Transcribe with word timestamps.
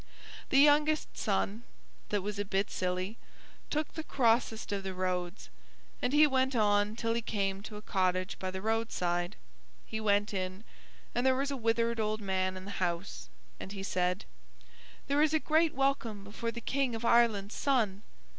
The 0.49 0.57
youngest 0.57 1.15
son, 1.15 1.61
that 2.09 2.23
was 2.23 2.39
a 2.39 2.43
bit 2.43 2.71
silly, 2.71 3.19
took 3.69 3.93
the 3.93 4.01
crossest 4.03 4.71
of 4.71 4.81
the 4.81 4.95
roads, 4.95 5.51
and 6.01 6.11
he 6.11 6.25
went 6.25 6.55
on 6.55 6.95
till 6.95 7.13
he 7.13 7.21
came 7.21 7.61
to 7.61 7.75
a 7.75 7.83
cottage 7.83 8.39
by 8.39 8.49
the 8.49 8.63
roadside. 8.63 9.35
He 9.85 10.01
went 10.01 10.33
in, 10.33 10.63
and 11.13 11.23
there 11.23 11.35
was 11.35 11.51
a 11.51 11.55
withered 11.55 11.99
old 11.99 12.19
man 12.19 12.57
in 12.57 12.65
the 12.65 12.81
house, 12.81 13.29
and 13.59 13.73
he 13.73 13.83
said: 13.83 14.25
"There 15.05 15.21
is 15.21 15.35
a 15.35 15.39
great 15.39 15.75
welcome 15.75 16.23
before 16.23 16.51
the 16.51 16.61
King 16.61 16.95
of 16.95 17.05
Ireland's 17.05 17.53
son!" 17.53 18.01